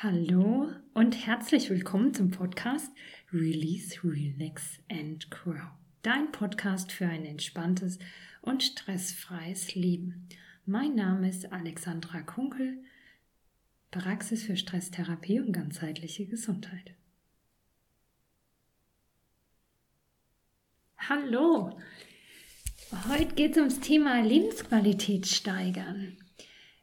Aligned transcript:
Hallo 0.00 0.68
und 0.94 1.26
herzlich 1.26 1.70
willkommen 1.70 2.14
zum 2.14 2.30
Podcast 2.30 2.92
Release, 3.32 3.98
Relax 4.04 4.78
and 4.88 5.28
Grow. 5.28 5.72
Dein 6.02 6.30
Podcast 6.30 6.92
für 6.92 7.06
ein 7.06 7.24
entspanntes 7.24 7.98
und 8.40 8.62
stressfreies 8.62 9.74
Leben. 9.74 10.28
Mein 10.66 10.94
Name 10.94 11.28
ist 11.28 11.52
Alexandra 11.52 12.20
Kunkel, 12.20 12.78
Praxis 13.90 14.44
für 14.44 14.56
Stresstherapie 14.56 15.40
und 15.40 15.50
ganzheitliche 15.50 16.26
Gesundheit. 16.26 16.94
Hallo, 20.96 21.76
heute 23.08 23.34
geht 23.34 23.50
es 23.50 23.56
ums 23.56 23.80
Thema 23.80 24.20
Lebensqualität 24.20 25.26
steigern. 25.26 26.16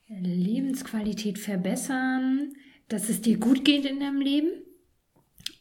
Lebensqualität 0.09 1.39
verbessern, 1.39 2.51
dass 2.87 3.09
es 3.09 3.21
dir 3.21 3.37
gut 3.37 3.65
geht 3.65 3.85
in 3.85 3.99
deinem 3.99 4.21
Leben. 4.21 4.49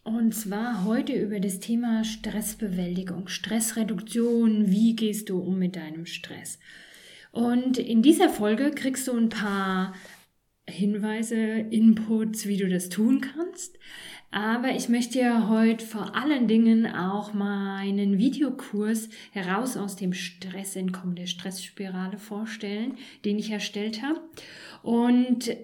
Und 0.02 0.34
zwar 0.34 0.84
heute 0.84 1.14
über 1.14 1.40
das 1.40 1.60
Thema 1.60 2.04
Stressbewältigung, 2.04 3.28
Stressreduktion. 3.28 4.70
Wie 4.70 4.94
gehst 4.94 5.30
du 5.30 5.38
um 5.38 5.58
mit 5.58 5.76
deinem 5.76 6.04
Stress? 6.04 6.58
Und 7.32 7.78
in 7.78 8.02
dieser 8.02 8.28
Folge 8.28 8.70
kriegst 8.70 9.08
du 9.08 9.16
ein 9.16 9.30
paar 9.30 9.94
Hinweise, 10.68 11.36
Inputs, 11.36 12.46
wie 12.46 12.58
du 12.58 12.68
das 12.68 12.90
tun 12.90 13.20
kannst. 13.20 13.78
Aber 14.30 14.70
ich 14.70 14.88
möchte 14.88 15.18
dir 15.18 15.48
heute 15.48 15.84
vor 15.86 16.16
allen 16.16 16.48
Dingen 16.48 16.86
auch 16.86 17.32
meinen 17.32 18.18
Videokurs 18.18 19.08
heraus 19.32 19.76
aus 19.76 19.96
dem 19.96 20.12
Stressentkommen 20.12 21.14
der 21.14 21.26
Stressspirale 21.26 22.18
vorstellen, 22.18 22.96
den 23.24 23.38
ich 23.38 23.50
erstellt 23.50 24.02
habe. 24.02 24.20
Und 24.82 25.56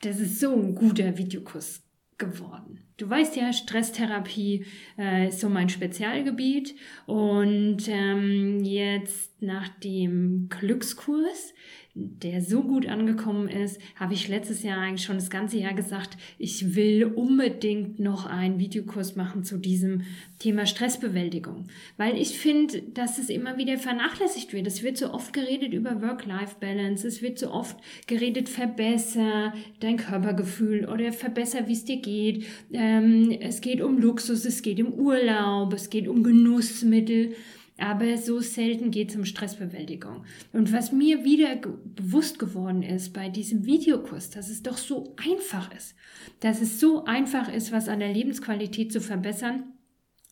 das 0.00 0.18
ist 0.18 0.40
so 0.40 0.54
ein 0.54 0.74
guter 0.74 1.16
Videokurs 1.16 1.82
geworden. 2.16 2.87
Du 2.98 3.08
weißt 3.08 3.36
ja, 3.36 3.52
Stresstherapie 3.52 4.66
äh, 4.98 5.28
ist 5.28 5.38
so 5.38 5.48
mein 5.48 5.68
Spezialgebiet 5.68 6.74
und 7.06 7.86
ähm, 7.86 8.64
jetzt 8.64 9.40
nach 9.40 9.68
dem 9.68 10.48
Glückskurs 10.48 11.54
der 11.98 12.40
so 12.40 12.62
gut 12.62 12.86
angekommen 12.86 13.48
ist, 13.48 13.80
habe 13.96 14.14
ich 14.14 14.28
letztes 14.28 14.62
Jahr 14.62 14.78
eigentlich 14.78 15.04
schon 15.04 15.16
das 15.16 15.30
ganze 15.30 15.58
Jahr 15.58 15.74
gesagt, 15.74 16.16
ich 16.38 16.76
will 16.76 17.04
unbedingt 17.04 17.98
noch 17.98 18.26
einen 18.26 18.60
Videokurs 18.60 19.16
machen 19.16 19.42
zu 19.42 19.58
diesem 19.58 20.02
Thema 20.38 20.66
Stressbewältigung, 20.66 21.66
weil 21.96 22.16
ich 22.16 22.38
finde, 22.38 22.82
dass 22.82 23.18
es 23.18 23.28
immer 23.28 23.58
wieder 23.58 23.78
vernachlässigt 23.78 24.52
wird. 24.52 24.66
Es 24.66 24.82
wird 24.82 24.96
so 24.96 25.12
oft 25.12 25.32
geredet 25.32 25.72
über 25.72 26.00
Work-Life-Balance, 26.00 27.06
es 27.06 27.20
wird 27.20 27.38
so 27.38 27.50
oft 27.50 27.76
geredet, 28.06 28.48
verbessere 28.48 29.52
dein 29.80 29.96
Körpergefühl 29.96 30.88
oder 30.88 31.12
verbessere, 31.12 31.66
wie 31.66 31.72
es 31.72 31.84
dir 31.84 32.00
geht. 32.00 32.46
Ähm, 32.72 32.87
es 33.40 33.60
geht 33.60 33.80
um 33.80 33.98
Luxus, 33.98 34.44
es 34.44 34.62
geht 34.62 34.80
um 34.80 34.92
Urlaub, 34.92 35.72
es 35.72 35.90
geht 35.90 36.08
um 36.08 36.22
Genussmittel. 36.22 37.34
Aber 37.80 38.16
so 38.18 38.40
selten 38.40 38.90
geht 38.90 39.10
es 39.10 39.16
um 39.16 39.24
Stressbewältigung. 39.24 40.24
Und 40.52 40.72
was 40.72 40.90
mir 40.90 41.24
wieder 41.24 41.54
bewusst 41.56 42.40
geworden 42.40 42.82
ist 42.82 43.12
bei 43.12 43.28
diesem 43.28 43.66
Videokurs, 43.66 44.30
dass 44.30 44.48
es 44.48 44.64
doch 44.64 44.76
so 44.76 45.14
einfach 45.16 45.72
ist. 45.72 45.94
Dass 46.40 46.60
es 46.60 46.80
so 46.80 47.04
einfach 47.04 47.52
ist, 47.52 47.70
was 47.70 47.88
an 47.88 48.00
der 48.00 48.12
Lebensqualität 48.12 48.92
zu 48.92 49.00
verbessern. 49.00 49.62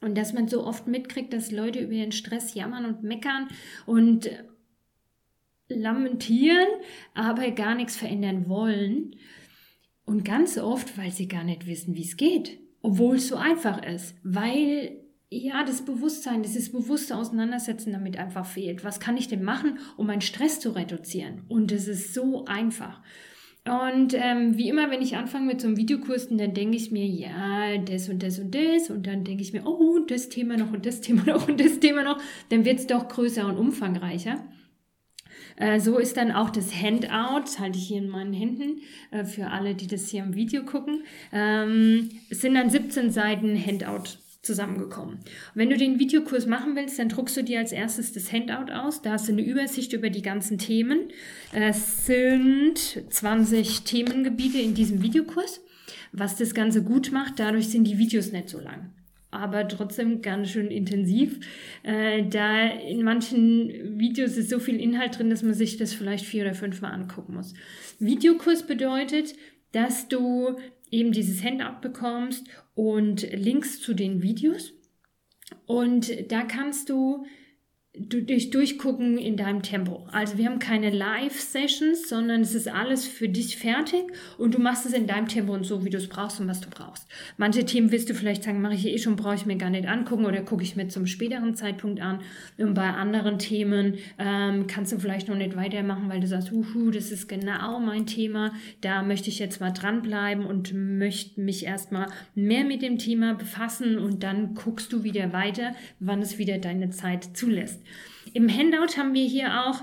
Und 0.00 0.18
dass 0.18 0.32
man 0.32 0.48
so 0.48 0.66
oft 0.66 0.88
mitkriegt, 0.88 1.32
dass 1.32 1.52
Leute 1.52 1.78
über 1.78 1.92
ihren 1.92 2.12
Stress 2.12 2.54
jammern 2.54 2.84
und 2.84 3.04
meckern 3.04 3.48
und 3.86 4.28
lamentieren, 5.68 6.68
aber 7.14 7.50
gar 7.52 7.76
nichts 7.76 7.96
verändern 7.96 8.48
wollen. 8.48 9.16
Und 10.06 10.24
ganz 10.24 10.56
oft, 10.56 10.96
weil 10.96 11.10
sie 11.10 11.28
gar 11.28 11.44
nicht 11.44 11.66
wissen, 11.66 11.94
wie 11.94 12.04
es 12.04 12.16
geht. 12.16 12.58
Obwohl 12.80 13.16
es 13.16 13.28
so 13.28 13.36
einfach 13.36 13.84
ist. 13.84 14.14
Weil 14.22 14.96
ja, 15.28 15.64
das 15.64 15.84
Bewusstsein, 15.84 16.42
dieses 16.42 16.70
bewusste 16.70 17.16
Auseinandersetzen 17.16 17.92
damit 17.92 18.16
einfach 18.16 18.46
fehlt. 18.46 18.84
Was 18.84 19.00
kann 19.00 19.16
ich 19.16 19.28
denn 19.28 19.42
machen, 19.42 19.78
um 19.96 20.06
meinen 20.06 20.20
Stress 20.20 20.60
zu 20.60 20.70
reduzieren? 20.70 21.42
Und 21.48 21.72
es 21.72 21.88
ist 21.88 22.14
so 22.14 22.44
einfach. 22.44 23.02
Und 23.64 24.14
ähm, 24.14 24.56
wie 24.56 24.68
immer, 24.68 24.92
wenn 24.92 25.02
ich 25.02 25.16
anfange 25.16 25.46
mit 25.46 25.60
so 25.60 25.66
einem 25.66 25.76
Videokurs, 25.76 26.28
dann 26.28 26.54
denke 26.54 26.76
ich 26.76 26.92
mir, 26.92 27.04
ja, 27.04 27.76
das 27.78 28.08
und 28.08 28.22
das 28.22 28.38
und 28.38 28.54
das. 28.54 28.90
Und 28.90 29.08
dann 29.08 29.24
denke 29.24 29.42
ich 29.42 29.52
mir, 29.52 29.66
oh, 29.66 29.98
das 30.06 30.28
Thema 30.28 30.56
noch 30.56 30.72
und 30.72 30.86
das 30.86 31.00
Thema 31.00 31.24
noch 31.24 31.48
und 31.48 31.58
das 31.58 31.80
Thema 31.80 32.04
noch. 32.04 32.20
Dann 32.50 32.64
wird 32.64 32.78
es 32.78 32.86
doch 32.86 33.08
größer 33.08 33.44
und 33.44 33.56
umfangreicher. 33.56 34.44
Äh, 35.56 35.80
so 35.80 35.98
ist 35.98 36.16
dann 36.16 36.32
auch 36.32 36.50
das 36.50 36.74
Handout, 36.74 37.42
das 37.42 37.58
halte 37.58 37.78
ich 37.78 37.88
hier 37.88 37.98
in 37.98 38.08
meinen 38.08 38.32
Händen, 38.32 38.82
äh, 39.10 39.24
für 39.24 39.48
alle, 39.48 39.74
die 39.74 39.86
das 39.86 40.08
hier 40.08 40.22
im 40.22 40.34
Video 40.34 40.64
gucken. 40.64 41.04
Ähm, 41.32 42.10
es 42.30 42.40
sind 42.40 42.54
dann 42.54 42.70
17 42.70 43.10
Seiten 43.10 43.56
Handout 43.56 44.18
zusammengekommen. 44.42 45.18
Wenn 45.54 45.70
du 45.70 45.76
den 45.76 45.98
Videokurs 45.98 46.46
machen 46.46 46.76
willst, 46.76 46.98
dann 46.98 47.08
druckst 47.08 47.36
du 47.36 47.42
dir 47.42 47.58
als 47.58 47.72
erstes 47.72 48.12
das 48.12 48.32
Handout 48.32 48.72
aus. 48.72 49.02
Da 49.02 49.12
hast 49.12 49.28
du 49.28 49.32
eine 49.32 49.42
Übersicht 49.42 49.92
über 49.92 50.08
die 50.08 50.22
ganzen 50.22 50.58
Themen. 50.58 51.08
Es 51.52 52.06
sind 52.06 52.78
20 53.10 53.82
Themengebiete 53.82 54.58
in 54.58 54.74
diesem 54.74 55.02
Videokurs. 55.02 55.60
Was 56.12 56.36
das 56.36 56.54
Ganze 56.54 56.82
gut 56.84 57.10
macht, 57.12 57.40
dadurch 57.40 57.68
sind 57.68 57.84
die 57.84 57.98
Videos 57.98 58.30
nicht 58.30 58.48
so 58.48 58.60
lang 58.60 58.92
aber 59.38 59.68
trotzdem 59.68 60.22
ganz 60.22 60.50
schön 60.50 60.68
intensiv. 60.68 61.40
Äh, 61.82 62.24
da 62.28 62.66
in 62.66 63.02
manchen 63.02 63.98
Videos 63.98 64.36
ist 64.36 64.50
so 64.50 64.58
viel 64.58 64.80
Inhalt 64.80 65.18
drin, 65.18 65.30
dass 65.30 65.42
man 65.42 65.54
sich 65.54 65.76
das 65.76 65.94
vielleicht 65.94 66.24
vier 66.24 66.44
oder 66.44 66.54
fünfmal 66.54 66.92
angucken 66.92 67.34
muss. 67.34 67.54
Videokurs 67.98 68.66
bedeutet, 68.66 69.34
dass 69.72 70.08
du 70.08 70.56
eben 70.90 71.12
dieses 71.12 71.42
Handout 71.44 71.80
bekommst 71.82 72.46
und 72.74 73.22
Links 73.32 73.80
zu 73.80 73.94
den 73.94 74.22
Videos. 74.22 74.72
Und 75.66 76.30
da 76.30 76.42
kannst 76.42 76.88
du 76.88 77.26
durch 77.98 78.50
durchgucken 78.50 79.16
in 79.16 79.36
deinem 79.36 79.62
Tempo. 79.62 80.06
Also 80.12 80.36
wir 80.36 80.46
haben 80.46 80.58
keine 80.58 80.90
Live-Sessions, 80.90 82.08
sondern 82.08 82.42
es 82.42 82.54
ist 82.54 82.68
alles 82.68 83.06
für 83.06 83.28
dich 83.28 83.56
fertig 83.56 84.04
und 84.36 84.54
du 84.54 84.58
machst 84.58 84.84
es 84.86 84.92
in 84.92 85.06
deinem 85.06 85.28
Tempo 85.28 85.54
und 85.54 85.64
so, 85.64 85.84
wie 85.84 85.90
du 85.90 85.96
es 85.96 86.08
brauchst 86.08 86.40
und 86.40 86.48
was 86.48 86.60
du 86.60 86.68
brauchst. 86.68 87.06
Manche 87.38 87.64
Themen 87.64 87.90
wirst 87.92 88.10
du 88.10 88.14
vielleicht 88.14 88.44
sagen, 88.44 88.60
mache 88.60 88.74
ich 88.74 88.86
eh 88.86 88.98
schon, 88.98 89.16
brauche 89.16 89.34
ich 89.34 89.46
mir 89.46 89.56
gar 89.56 89.70
nicht 89.70 89.88
angucken 89.88 90.26
oder 90.26 90.42
gucke 90.42 90.62
ich 90.62 90.76
mir 90.76 90.88
zum 90.88 91.06
späteren 91.06 91.54
Zeitpunkt 91.54 92.00
an. 92.00 92.20
Und 92.58 92.74
bei 92.74 92.88
anderen 92.88 93.38
Themen 93.38 93.94
ähm, 94.18 94.66
kannst 94.66 94.92
du 94.92 94.98
vielleicht 94.98 95.28
noch 95.28 95.36
nicht 95.36 95.56
weitermachen, 95.56 96.08
weil 96.08 96.20
du 96.20 96.26
sagst, 96.26 96.52
uhu, 96.52 96.90
das 96.90 97.10
ist 97.10 97.28
genau 97.28 97.80
mein 97.80 98.06
Thema, 98.06 98.52
da 98.82 99.02
möchte 99.02 99.30
ich 99.30 99.38
jetzt 99.38 99.60
mal 99.60 99.70
dranbleiben 99.70 100.44
und 100.44 100.74
möchte 100.74 101.40
mich 101.40 101.64
erstmal 101.64 102.08
mehr 102.34 102.64
mit 102.64 102.82
dem 102.82 102.98
Thema 102.98 103.34
befassen 103.34 103.98
und 103.98 104.22
dann 104.22 104.54
guckst 104.54 104.92
du 104.92 105.02
wieder 105.02 105.32
weiter, 105.32 105.74
wann 105.98 106.20
es 106.20 106.38
wieder 106.38 106.58
deine 106.58 106.90
Zeit 106.90 107.36
zulässt. 107.36 107.85
Im 108.34 108.48
Handout 108.48 108.96
haben 108.96 109.14
wir 109.14 109.26
hier 109.26 109.64
auch 109.64 109.82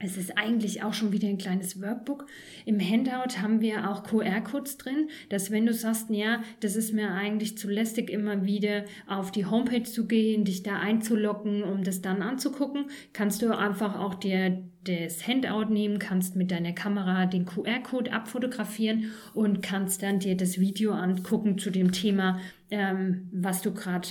es 0.00 0.16
ist 0.16 0.38
eigentlich 0.38 0.84
auch 0.84 0.94
schon 0.94 1.10
wieder 1.10 1.26
ein 1.26 1.38
kleines 1.38 1.82
Workbook. 1.82 2.26
Im 2.64 2.78
Handout 2.80 3.38
haben 3.42 3.60
wir 3.60 3.90
auch 3.90 4.04
QR-Codes 4.04 4.78
drin, 4.78 5.08
dass 5.28 5.50
wenn 5.50 5.66
du 5.66 5.74
sagst, 5.74 6.08
ja, 6.10 6.42
das 6.60 6.76
ist 6.76 6.92
mir 6.92 7.10
eigentlich 7.10 7.58
zu 7.58 7.68
lästig, 7.68 8.08
immer 8.08 8.44
wieder 8.44 8.84
auf 9.08 9.32
die 9.32 9.46
Homepage 9.46 9.82
zu 9.82 10.06
gehen, 10.06 10.44
dich 10.44 10.62
da 10.62 10.78
einzulocken, 10.78 11.64
um 11.64 11.82
das 11.82 12.00
dann 12.00 12.22
anzugucken, 12.22 12.90
kannst 13.12 13.42
du 13.42 13.56
einfach 13.56 13.98
auch 13.98 14.14
dir 14.14 14.62
das 14.88 15.26
Handout 15.26 15.72
nehmen, 15.72 15.98
kannst 15.98 16.36
mit 16.36 16.50
deiner 16.50 16.72
Kamera 16.72 17.26
den 17.26 17.44
QR-Code 17.44 18.12
abfotografieren 18.12 19.12
und 19.34 19.62
kannst 19.62 20.02
dann 20.02 20.18
dir 20.18 20.36
das 20.36 20.58
Video 20.58 20.92
angucken 20.92 21.58
zu 21.58 21.70
dem 21.70 21.92
Thema, 21.92 22.40
ähm, 22.70 23.28
was 23.32 23.62
du 23.62 23.72
gerade 23.72 24.08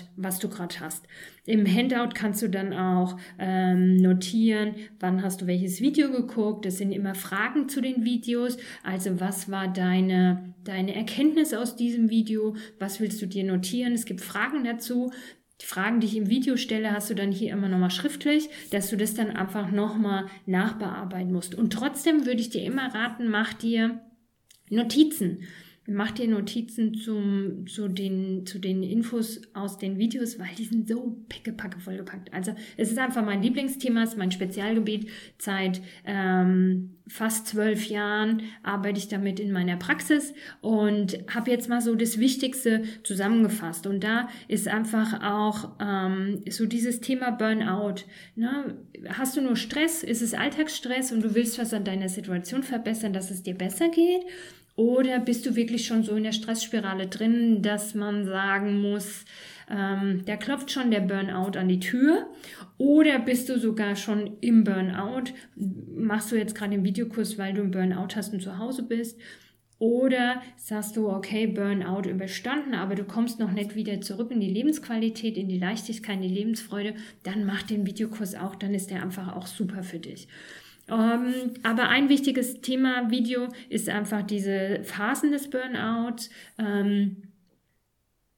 hast. 0.80 1.06
Im 1.46 1.66
Handout 1.66 2.14
kannst 2.14 2.42
du 2.42 2.50
dann 2.50 2.74
auch 2.74 3.18
ähm, 3.40 3.98
notieren, 3.98 4.76
wann 5.00 5.24
hast 5.24 5.42
du 5.42 5.48
welches 5.48 5.82
Video 5.82 6.12
geguckt. 6.12 6.66
Das 6.66 6.78
sind 6.78 6.92
immer 6.92 7.16
Fragen 7.16 7.70
zu 7.70 7.82
den 7.82 8.04
Videos. 8.04 8.58
Also 8.84 9.20
was 9.20 9.50
war 9.50 9.68
deine 9.68 10.54
deine 10.68 10.96
Erkenntnis 10.96 11.54
aus 11.54 11.76
diesem 11.76 12.10
Video? 12.10 12.56
Was 12.80 13.00
willst 13.00 13.22
du 13.22 13.26
dir 13.26 13.44
notieren? 13.44 13.94
Es 13.94 14.06
gibt 14.06 14.22
Fragen 14.22 14.64
dazu. 14.64 15.12
Die 15.62 15.66
Fragen, 15.66 16.00
die 16.00 16.08
ich 16.08 16.16
im 16.16 16.30
Video 16.30 16.56
stelle, 16.56 16.92
hast 16.92 17.10
du 17.10 17.16
dann 17.16 17.32
hier 17.32 17.52
immer 17.52 17.68
nochmal 17.68 17.90
schriftlich, 17.90 18.50
dass 18.72 18.90
du 18.90 18.98
das 18.98 19.16
dann 19.16 19.32
einfach 19.32 19.72
nochmal 19.72 20.28
nachbearbeiten 20.46 21.32
musst. 21.32 21.56
Und 21.56 21.74
trotzdem 21.74 22.26
würde 22.26 22.42
ich 22.42 22.50
dir 22.50 22.64
immer 22.64 22.94
raten, 22.94 23.28
mach 23.28 23.54
dir 23.54 24.02
Notizen. 24.70 25.44
Mach 25.90 26.12
dir 26.12 26.28
Notizen 26.28 26.94
zum, 26.96 27.66
zu, 27.66 27.88
den, 27.88 28.46
zu 28.46 28.60
den 28.60 28.84
Infos 28.84 29.42
aus 29.54 29.78
den 29.78 29.98
Videos, 29.98 30.38
weil 30.38 30.50
die 30.58 30.66
sind 30.66 30.88
so 30.90 31.18
pickepacke 31.30 31.80
vollgepackt. 31.80 32.34
Also 32.34 32.54
es 32.76 32.92
ist 32.92 33.00
einfach 33.00 33.24
mein 33.24 33.42
Lieblingsthema, 33.42 34.04
es 34.04 34.10
ist 34.10 34.18
mein 34.18 34.32
Spezialgebiet 34.32 35.10
seit 35.38 35.82
ähm, 36.06 36.98
fast 37.08 37.48
zwölf 37.48 37.88
Jahren 37.88 38.42
arbeite 38.64 39.00
ich 39.00 39.08
damit 39.08 39.40
in 39.40 39.52
meiner 39.52 39.78
Praxis 39.78 40.34
und 40.62 41.18
habe 41.34 41.52
jetzt 41.52 41.70
mal 41.70 41.80
so 41.80 41.96
das 41.96 42.20
Wichtigste 42.20 42.84
zusammengefasst. 43.04 43.88
Und 43.88 44.04
da 44.04 44.28
ist 44.50 44.68
einfach 44.68 45.24
auch 45.24 45.78
ähm, 45.80 46.44
so 46.50 46.66
dieses 46.66 47.00
Thema 47.00 47.32
Burnout. 47.32 48.04
Ne? 48.36 48.78
Hast 49.08 49.38
du 49.38 49.42
nur 49.42 49.56
Stress? 49.56 50.04
Ist 50.04 50.22
es 50.22 50.34
Alltagsstress 50.34 51.12
und 51.12 51.24
du 51.24 51.34
willst 51.34 51.58
was 51.60 51.74
an 51.74 51.86
deiner 51.86 52.10
Situation 52.10 52.64
verbessern, 52.64 53.14
dass 53.14 53.32
es 53.32 53.44
dir 53.44 53.56
besser 53.56 53.90
geht? 53.90 54.26
Oder 54.78 55.20
bist 55.20 55.44
du 55.48 55.56
wirklich 55.56 55.88
schon 55.88 56.04
so 56.04 56.16
in 56.16 56.24
der 56.24 56.32
Stressspirale 56.32 57.08
drin, 57.08 57.64
dass 57.64 57.96
man 57.96 58.26
sagen 58.26 58.80
muss, 58.80 59.26
ähm, 59.72 60.22
da 60.28 60.38
klopft 60.38 60.72
schon 60.72 60.92
der 60.92 61.00
Burnout 61.00 61.58
an 61.58 61.68
die 61.68 61.80
Tür? 61.80 62.28
Oder 62.78 63.18
bist 63.18 63.50
du 63.50 63.58
sogar 63.58 63.96
schon 63.96 64.38
im 64.40 64.64
Burnout, 64.64 65.34
machst 65.56 66.32
du 66.32 66.36
jetzt 66.36 66.54
gerade 66.54 66.72
den 66.72 66.84
Videokurs, 66.84 67.40
weil 67.40 67.56
du 67.56 67.62
einen 67.62 67.72
Burnout 67.72 68.16
hast 68.16 68.34
und 68.34 68.42
zu 68.42 68.60
Hause 68.60 68.84
bist? 68.84 69.20
Oder 69.80 70.44
sagst 70.58 70.96
du, 70.96 71.10
okay, 71.10 71.48
Burnout 71.48 72.08
überstanden, 72.08 72.76
aber 72.76 72.94
du 72.94 73.04
kommst 73.04 73.40
noch 73.40 73.52
nicht 73.52 73.76
wieder 73.76 74.00
zurück 74.02 74.30
in 74.30 74.40
die 74.40 74.54
Lebensqualität, 74.54 75.38
in 75.38 75.50
die 75.50 75.58
Leichtigkeit, 75.58 76.18
in 76.18 76.22
die 76.22 76.36
Lebensfreude, 76.36 76.94
dann 77.24 77.46
mach 77.46 77.64
den 77.64 77.88
Videokurs 77.88 78.36
auch, 78.36 78.54
dann 78.54 78.76
ist 78.76 78.92
der 78.92 79.02
einfach 79.02 79.36
auch 79.36 79.48
super 79.48 79.82
für 79.82 80.00
dich. 80.00 80.28
Um, 80.90 81.00
ähm, 81.00 81.54
aber 81.64 81.90
ein 81.90 82.08
wichtiges 82.08 82.62
Thema 82.62 83.12
Video 83.12 83.50
ist 83.70 83.90
einfach 83.90 84.22
diese 84.22 84.82
Phasen 84.84 85.32
des 85.32 85.50
Burnouts. 85.50 86.30
Ähm, 86.58 87.18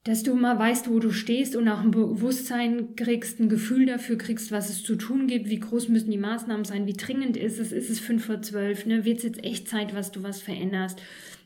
dass 0.04 0.22
du 0.22 0.34
mal 0.34 0.58
weißt, 0.58 0.88
wo 0.88 0.98
du 0.98 1.10
stehst 1.10 1.54
und 1.54 1.68
auch 1.68 1.80
ein 1.80 1.90
Bewusstsein 1.90 2.96
kriegst, 2.96 3.38
ein 3.38 3.50
Gefühl 3.50 3.84
dafür 3.84 4.16
kriegst, 4.16 4.50
was 4.50 4.70
es 4.70 4.82
zu 4.82 4.96
tun 4.96 5.26
gibt, 5.26 5.50
wie 5.50 5.60
groß 5.60 5.88
müssen 5.88 6.10
die 6.10 6.16
Maßnahmen 6.16 6.64
sein, 6.64 6.86
wie 6.86 6.94
dringend 6.94 7.36
ist 7.36 7.58
es, 7.58 7.70
ist 7.70 7.90
es 7.90 8.00
fünf 8.00 8.24
vor 8.24 8.40
zwölf, 8.40 8.86
ne? 8.86 9.04
wird 9.04 9.18
es 9.18 9.24
jetzt 9.24 9.44
echt 9.44 9.68
Zeit, 9.68 9.94
was 9.94 10.10
du 10.10 10.22
was 10.22 10.40
veränderst. 10.40 11.02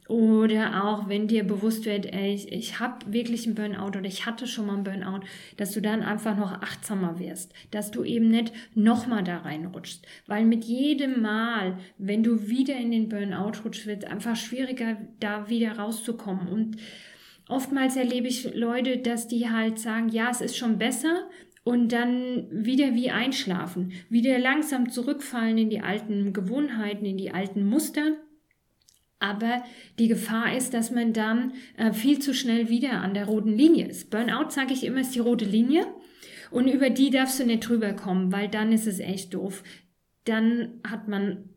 Oder 0.06 0.84
auch, 0.84 1.08
wenn 1.08 1.28
dir 1.28 1.44
bewusst 1.44 1.86
wird, 1.86 2.12
ey, 2.12 2.34
ich, 2.34 2.52
ich 2.52 2.78
habe 2.78 3.12
wirklich 3.12 3.46
einen 3.46 3.54
Burnout 3.54 3.98
oder 3.98 4.04
ich 4.04 4.26
hatte 4.26 4.46
schon 4.46 4.66
mal 4.66 4.74
einen 4.74 4.84
Burnout, 4.84 5.24
dass 5.56 5.72
du 5.72 5.80
dann 5.80 6.02
einfach 6.02 6.36
noch 6.36 6.52
achtsamer 6.52 7.18
wirst, 7.18 7.54
dass 7.70 7.90
du 7.90 8.04
eben 8.04 8.28
nicht 8.28 8.52
nochmal 8.74 9.24
da 9.24 9.38
reinrutschst. 9.38 10.06
Weil 10.26 10.44
mit 10.44 10.64
jedem 10.64 11.22
Mal, 11.22 11.78
wenn 11.96 12.22
du 12.22 12.48
wieder 12.48 12.76
in 12.76 12.90
den 12.90 13.08
Burnout 13.08 13.62
rutschst, 13.64 13.86
wird 13.86 14.04
es 14.04 14.10
einfach 14.10 14.36
schwieriger, 14.36 14.98
da 15.20 15.48
wieder 15.48 15.78
rauszukommen. 15.78 16.48
Und 16.48 16.76
oftmals 17.48 17.96
erlebe 17.96 18.28
ich 18.28 18.54
Leute, 18.54 18.98
dass 18.98 19.26
die 19.26 19.48
halt 19.48 19.78
sagen, 19.78 20.10
ja, 20.10 20.28
es 20.30 20.42
ist 20.42 20.58
schon 20.58 20.76
besser 20.76 21.28
und 21.64 21.92
dann 21.92 22.46
wieder 22.50 22.94
wie 22.94 23.10
einschlafen, 23.10 23.92
wieder 24.10 24.38
langsam 24.38 24.90
zurückfallen 24.90 25.56
in 25.56 25.70
die 25.70 25.80
alten 25.80 26.34
Gewohnheiten, 26.34 27.06
in 27.06 27.16
die 27.16 27.30
alten 27.30 27.66
Muster. 27.66 28.18
Aber 29.24 29.62
die 29.98 30.08
Gefahr 30.08 30.54
ist, 30.54 30.74
dass 30.74 30.90
man 30.90 31.14
dann 31.14 31.54
äh, 31.78 31.94
viel 31.94 32.18
zu 32.18 32.34
schnell 32.34 32.68
wieder 32.68 33.00
an 33.00 33.14
der 33.14 33.24
roten 33.24 33.56
Linie 33.56 33.86
ist. 33.86 34.10
Burnout, 34.10 34.50
sage 34.50 34.74
ich 34.74 34.84
immer, 34.84 35.00
ist 35.00 35.14
die 35.14 35.20
rote 35.20 35.46
Linie. 35.46 35.86
Und 36.50 36.68
über 36.68 36.90
die 36.90 37.08
darfst 37.08 37.40
du 37.40 37.46
nicht 37.46 37.66
drüber 37.66 37.94
kommen, 37.94 38.32
weil 38.32 38.48
dann 38.48 38.70
ist 38.70 38.86
es 38.86 39.00
echt 39.00 39.32
doof. 39.32 39.62
Dann 40.24 40.80
hat 40.86 41.08
man 41.08 41.48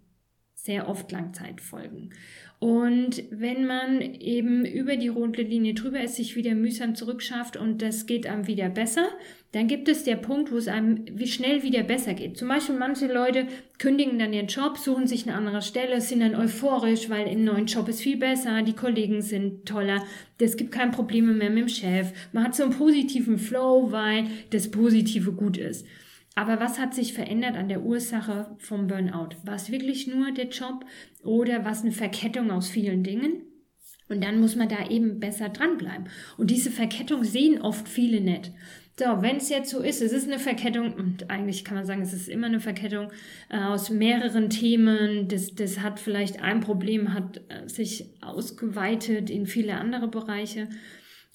sehr 0.68 0.90
oft 0.90 1.12
Langzeitfolgen. 1.12 2.12
Und 2.60 3.24
wenn 3.30 3.68
man 3.68 4.02
eben 4.02 4.66
über 4.66 4.98
die 4.98 5.10
rote 5.10 5.44
Linie 5.44 5.76
drüber 5.76 6.02
ist, 6.02 6.16
sich 6.16 6.36
wieder 6.36 6.56
mühsam 6.56 6.96
zurückschafft 6.96 7.56
und 7.56 7.84
das 7.84 8.08
geht 8.08 8.26
einem 8.26 8.48
wieder 8.48 8.68
besser, 8.70 9.08
dann 9.52 9.68
gibt 9.68 9.88
es 9.88 10.04
der 10.04 10.18
Punkt, 10.18 10.52
wo 10.52 10.58
es 10.58 10.68
einem 10.68 11.06
wie 11.14 11.28
schnell 11.28 11.62
wieder 11.64 11.84
besser 11.84 12.16
geht. 12.16 12.36
Zum 12.36 12.48
Beispiel 12.48 12.76
manche 12.76 13.08
Leute 13.08 13.46
kündigen 13.78 14.20
dann 14.20 14.34
ihren 14.34 14.48
Job, 14.48 14.78
suchen 14.78 15.08
sich 15.08 15.28
eine 15.28 15.38
andere 15.38 15.62
Stelle, 15.62 16.02
sind 16.02 16.20
dann 16.20 16.36
euphorisch, 16.36 17.10
weil 17.10 17.28
im 17.28 17.46
neuen 17.46 17.68
Job 17.68 17.88
ist 17.88 18.02
viel 18.02 18.18
besser, 18.18 18.64
die 18.64 18.74
Kollegen 18.74 19.22
sind 19.22 19.66
toller, 19.66 20.04
es 20.40 20.58
gibt 20.58 20.72
keine 20.72 20.92
Probleme 20.92 21.34
mehr 21.34 21.52
mit 21.52 21.64
dem 21.64 21.70
Chef, 21.70 22.12
man 22.34 22.44
hat 22.44 22.56
so 22.56 22.64
einen 22.64 22.74
positiven 22.74 23.38
Flow, 23.38 23.92
weil 23.92 24.26
das 24.50 24.70
Positive 24.70 25.32
gut 25.32 25.58
ist. 25.58 25.86
Aber 26.38 26.60
was 26.60 26.78
hat 26.78 26.94
sich 26.94 27.14
verändert 27.14 27.56
an 27.56 27.68
der 27.68 27.82
Ursache 27.82 28.56
vom 28.60 28.86
Burnout? 28.86 29.30
War 29.44 29.56
es 29.56 29.72
wirklich 29.72 30.06
nur 30.06 30.32
der 30.32 30.50
Job 30.50 30.86
oder 31.24 31.66
war 31.66 31.72
es 31.72 31.82
eine 31.82 31.92
Verkettung 31.92 32.52
aus 32.52 32.70
vielen 32.70 33.02
Dingen? 33.02 33.42
Und 34.08 34.24
dann 34.24 34.40
muss 34.40 34.56
man 34.56 34.70
da 34.70 34.88
eben 34.88 35.20
besser 35.20 35.50
dranbleiben. 35.50 36.10
Und 36.38 36.52
diese 36.52 36.70
Verkettung 36.70 37.24
sehen 37.24 37.60
oft 37.60 37.90
viele 37.90 38.22
nicht. 38.22 38.52
So, 39.00 39.06
wenn 39.24 39.38
es 39.38 39.50
jetzt 39.50 39.72
so 39.72 39.80
ist, 39.80 40.00
es 40.04 40.12
ist 40.12 40.28
eine 40.28 40.38
Verkettung, 40.38 40.94
und 40.94 41.28
eigentlich 41.32 41.66
kann 41.66 41.76
man 41.76 41.88
sagen, 41.88 42.04
es 42.04 42.14
ist 42.14 42.30
immer 42.30 42.46
eine 42.48 42.60
Verkettung 42.60 43.12
äh, 43.50 43.58
aus 43.58 43.90
mehreren 43.90 44.52
Themen. 44.52 45.28
Das, 45.30 45.56
das 45.56 45.80
hat 45.80 46.00
vielleicht 46.00 46.44
ein 46.44 46.60
Problem, 46.60 47.16
hat 47.16 47.42
äh, 47.50 47.68
sich 47.68 48.12
ausgeweitet 48.22 49.32
in 49.32 49.48
viele 49.48 49.74
andere 49.74 50.08
Bereiche. 50.08 50.70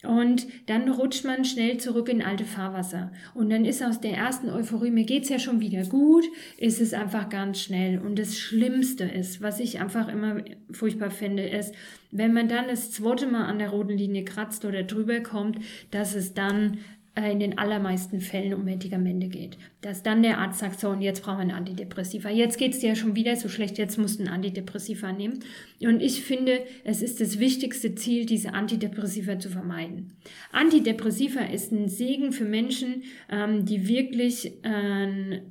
Und 0.02 0.46
dann 0.66 0.88
rutscht 0.88 1.24
man 1.24 1.44
schnell 1.44 1.78
zurück 1.78 2.08
in 2.08 2.22
alte 2.22 2.44
Fahrwasser. 2.44 3.12
Und 3.34 3.50
dann 3.50 3.64
ist 3.64 3.82
aus 3.82 4.00
der 4.00 4.14
ersten 4.14 4.50
Euphorie, 4.50 4.90
mir 4.90 5.04
geht's 5.04 5.28
ja 5.28 5.38
schon 5.38 5.60
wieder 5.60 5.84
gut, 5.84 6.24
ist 6.58 6.80
es 6.80 6.92
einfach 6.92 7.28
ganz 7.28 7.60
schnell. 7.60 8.00
Und 8.00 8.18
das 8.18 8.36
Schlimmste 8.36 9.04
ist, 9.04 9.40
was 9.40 9.60
ich 9.60 9.80
einfach 9.80 10.08
immer 10.08 10.42
furchtbar 10.72 11.10
finde, 11.10 11.44
ist, 11.44 11.74
wenn 12.10 12.32
man 12.32 12.48
dann 12.48 12.68
das 12.68 12.90
zweite 12.90 13.26
Mal 13.26 13.46
an 13.46 13.58
der 13.58 13.70
roten 13.70 13.96
Linie 13.96 14.24
kratzt 14.24 14.64
oder 14.64 14.82
drüber 14.82 15.20
kommt, 15.20 15.58
dass 15.90 16.14
es 16.14 16.34
dann 16.34 16.78
in 17.14 17.40
den 17.40 17.58
allermeisten 17.58 18.20
Fällen 18.20 18.54
um 18.54 18.64
Medikamente 18.64 19.28
geht. 19.28 19.58
Dass 19.82 20.02
dann 20.02 20.22
der 20.22 20.38
Arzt 20.38 20.60
sagt, 20.60 20.80
so, 20.80 20.88
und 20.88 21.02
jetzt 21.02 21.22
brauchen 21.22 21.38
wir 21.38 21.44
ein 21.44 21.50
Antidepressiva. 21.50 22.30
Jetzt 22.30 22.56
geht 22.56 22.72
es 22.72 22.80
dir 22.80 22.90
ja 22.90 22.94
schon 22.94 23.14
wieder 23.14 23.36
so 23.36 23.50
schlecht, 23.50 23.76
jetzt 23.76 23.98
musst 23.98 24.18
du 24.18 24.24
ein 24.24 24.28
Antidepressiva 24.28 25.12
nehmen. 25.12 25.40
Und 25.80 26.00
ich 26.00 26.22
finde, 26.22 26.60
es 26.84 27.02
ist 27.02 27.20
das 27.20 27.38
wichtigste 27.38 27.94
Ziel, 27.94 28.24
diese 28.24 28.54
Antidepressiva 28.54 29.38
zu 29.38 29.50
vermeiden. 29.50 30.16
Antidepressiva 30.52 31.40
ist 31.40 31.70
ein 31.70 31.88
Segen 31.88 32.32
für 32.32 32.46
Menschen, 32.46 33.02
ähm, 33.30 33.66
die 33.66 33.88
wirklich 33.88 34.64
äh, 34.64 35.42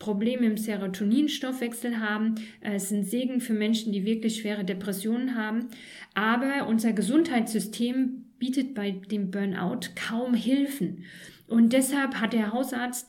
Probleme 0.00 0.46
im 0.46 0.56
Serotoninstoffwechsel 0.56 2.00
haben. 2.00 2.34
Es 2.60 2.84
ist 2.84 2.92
ein 2.92 3.04
Segen 3.04 3.40
für 3.40 3.52
Menschen, 3.52 3.92
die 3.92 4.04
wirklich 4.04 4.40
schwere 4.40 4.64
Depressionen 4.64 5.36
haben. 5.36 5.68
Aber 6.14 6.66
unser 6.66 6.92
Gesundheitssystem 6.92 8.19
bietet 8.40 8.74
bei 8.74 8.90
dem 8.90 9.30
Burnout 9.30 9.90
kaum 9.94 10.34
Hilfen. 10.34 11.04
Und 11.46 11.72
deshalb 11.72 12.16
hat 12.16 12.32
der 12.32 12.52
Hausarzt 12.52 13.08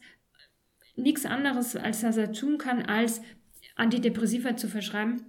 nichts 0.95 1.25
anderes, 1.25 1.75
als 1.75 2.01
dass 2.01 2.17
er 2.17 2.33
tun 2.33 2.59
kann, 2.59 2.83
als 2.83 3.21
Antidepressiva 3.75 4.55
zu 4.55 4.67
verschreiben. 4.67 5.23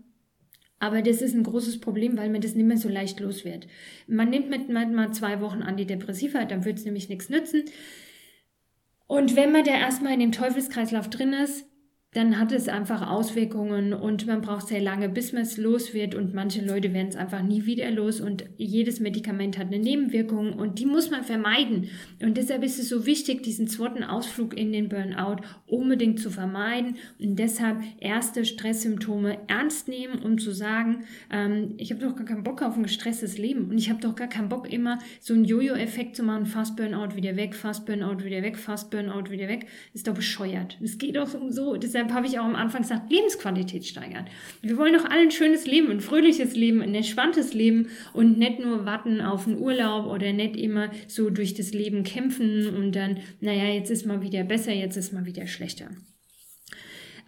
Aber 0.78 1.00
das 1.00 1.22
ist 1.22 1.34
ein 1.34 1.44
großes 1.44 1.80
Problem, 1.80 2.18
weil 2.18 2.28
man 2.28 2.40
das 2.40 2.54
nicht 2.54 2.66
mehr 2.66 2.76
so 2.76 2.88
leicht 2.88 3.20
los 3.20 3.44
wird. 3.44 3.68
Man 4.08 4.28
nimmt 4.28 4.50
mit 4.50 4.68
mal 4.68 5.12
zwei 5.14 5.40
Wochen 5.40 5.62
Antidepressiva, 5.62 6.44
dann 6.44 6.64
wird 6.64 6.78
es 6.78 6.84
nämlich 6.84 7.08
nichts 7.08 7.30
nützen. 7.30 7.62
Und 9.06 9.36
wenn 9.36 9.52
man 9.52 9.64
da 9.64 9.72
erstmal 9.72 10.14
in 10.14 10.20
dem 10.20 10.32
Teufelskreislauf 10.32 11.08
drin 11.08 11.32
ist, 11.32 11.66
dann 12.14 12.38
hat 12.38 12.52
es 12.52 12.68
einfach 12.68 13.08
Auswirkungen 13.08 13.94
und 13.94 14.26
man 14.26 14.42
braucht 14.42 14.68
sehr 14.68 14.82
lange, 14.82 15.08
bis 15.08 15.32
man 15.32 15.42
es 15.42 15.56
los 15.56 15.94
wird 15.94 16.14
und 16.14 16.34
manche 16.34 16.62
Leute 16.62 16.92
werden 16.92 17.08
es 17.08 17.16
einfach 17.16 17.42
nie 17.42 17.64
wieder 17.64 17.90
los 17.90 18.20
und 18.20 18.44
jedes 18.58 19.00
Medikament 19.00 19.58
hat 19.58 19.68
eine 19.68 19.78
Nebenwirkung 19.78 20.52
und 20.52 20.78
die 20.78 20.84
muss 20.84 21.10
man 21.10 21.24
vermeiden. 21.24 21.88
Und 22.20 22.36
deshalb 22.36 22.64
ist 22.64 22.78
es 22.78 22.90
so 22.90 23.06
wichtig, 23.06 23.42
diesen 23.42 23.66
zweiten 23.66 24.04
Ausflug 24.04 24.54
in 24.54 24.72
den 24.72 24.90
Burnout 24.90 25.36
unbedingt 25.66 26.20
zu 26.20 26.30
vermeiden 26.30 26.96
und 27.18 27.38
deshalb 27.38 27.78
erste 27.98 28.44
Stresssymptome 28.44 29.38
ernst 29.46 29.88
nehmen, 29.88 30.18
um 30.22 30.36
zu 30.36 30.52
sagen, 30.52 31.04
ähm, 31.30 31.74
ich 31.78 31.92
habe 31.92 32.02
doch 32.02 32.14
gar 32.14 32.26
keinen 32.26 32.44
Bock 32.44 32.60
auf 32.60 32.76
ein 32.76 32.82
gestresstes 32.82 33.38
Leben 33.38 33.70
und 33.70 33.78
ich 33.78 33.88
habe 33.88 34.02
doch 34.02 34.14
gar 34.14 34.28
keinen 34.28 34.50
Bock 34.50 34.70
immer 34.70 34.98
so 35.20 35.32
einen 35.32 35.46
Jojo-Effekt 35.46 36.16
zu 36.16 36.24
machen, 36.24 36.44
fast 36.44 36.76
Burnout 36.76 37.16
wieder 37.16 37.36
weg, 37.36 37.54
fast 37.54 37.86
Burnout 37.86 38.22
wieder 38.22 38.42
weg, 38.42 38.58
fast 38.58 38.90
Burnout 38.90 39.30
wieder 39.30 39.48
weg. 39.48 39.66
Ist 39.94 40.08
doch 40.08 40.14
bescheuert. 40.14 40.76
Es 40.82 40.98
geht 40.98 41.16
doch 41.16 41.32
um 41.32 41.50
so, 41.50 41.76
deshalb 41.76 42.01
deshalb 42.02 42.16
habe 42.16 42.26
ich 42.26 42.38
auch 42.38 42.44
am 42.44 42.56
Anfang 42.56 42.82
gesagt, 42.82 43.10
Lebensqualität 43.10 43.86
steigern. 43.86 44.26
Wir 44.60 44.76
wollen 44.76 44.94
doch 44.94 45.04
alle 45.04 45.22
ein 45.22 45.30
schönes 45.30 45.66
Leben, 45.66 45.90
ein 45.90 46.00
fröhliches 46.00 46.54
Leben, 46.54 46.82
ein 46.82 46.94
entspanntes 46.94 47.54
Leben 47.54 47.88
und 48.12 48.38
nicht 48.38 48.58
nur 48.58 48.84
warten 48.84 49.20
auf 49.20 49.46
einen 49.46 49.58
Urlaub 49.58 50.06
oder 50.06 50.32
nicht 50.32 50.56
immer 50.56 50.90
so 51.06 51.30
durch 51.30 51.54
das 51.54 51.72
Leben 51.72 52.04
kämpfen 52.04 52.74
und 52.74 52.92
dann, 52.96 53.18
naja, 53.40 53.66
jetzt 53.72 53.90
ist 53.90 54.06
mal 54.06 54.22
wieder 54.22 54.44
besser, 54.44 54.72
jetzt 54.72 54.96
ist 54.96 55.12
mal 55.12 55.26
wieder 55.26 55.46
schlechter. 55.46 55.86